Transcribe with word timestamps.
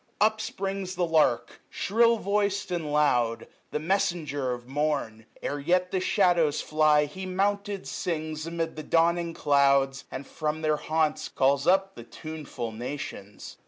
Up 0.19 0.41
springs 0.41 0.95
the 0.95 1.05
lark, 1.05 1.61
Shrill 1.69 2.17
voic'd, 2.17 2.71
and 2.71 2.91
loud, 2.91 3.45
the 3.69 3.77
messenger 3.77 4.51
of 4.51 4.67
mom: 4.67 5.25
£f 5.43 5.61
e 5.61 5.63
yet 5.63 5.91
the 5.91 5.99
shadows 5.99 6.59
fly, 6.59 7.05
he 7.05 7.27
mounted 7.27 7.87
sings 7.87 8.47
Amid 8.47 8.75
the 8.75 8.81
dawning 8.81 9.35
clouds, 9.35 10.05
and 10.09 10.25
from 10.25 10.63
their 10.63 10.77
haunts 10.77 11.27
590 11.27 11.37
Calls 11.37 11.67
up 11.67 11.93
the 11.93 12.03
tuneful 12.03 12.71
nations. 12.71 13.57